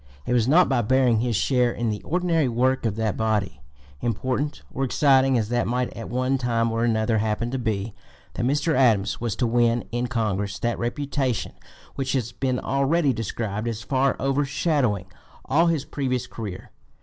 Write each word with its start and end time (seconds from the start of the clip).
It 0.25 0.33
was 0.33 0.47
not 0.47 0.67
by 0.67 0.81
bearing 0.81 1.19
his 1.19 1.35
share 1.35 1.71
in 1.71 1.91
the 1.91 2.01
ordinary 2.01 2.49
work 2.49 2.87
of 2.87 2.95
that 2.95 3.15
body, 3.15 3.61
important 4.01 4.63
or 4.73 4.83
exciting 4.83 5.37
as 5.37 5.49
that 5.49 5.67
might 5.67 5.93
at 5.95 6.09
one 6.09 6.39
time 6.39 6.71
or 6.71 6.83
another 6.83 7.19
happen 7.19 7.51
to 7.51 7.59
be, 7.59 7.93
that 8.33 8.43
Mr. 8.43 8.73
Adams 8.73 9.21
was 9.21 9.35
to 9.35 9.45
win 9.45 9.83
in 9.91 10.07
Congress 10.07 10.57
that 10.57 10.79
reputation 10.79 11.53
which 11.93 12.13
has 12.13 12.31
been 12.31 12.55
(p. 12.55 12.61
243) 12.61 12.79
already 12.87 13.13
described 13.13 13.67
as 13.67 13.83
far 13.83 14.15
overshadowing 14.19 15.05
all 15.45 15.67
his 15.67 15.85
previous 15.85 16.25
career. 16.25 16.71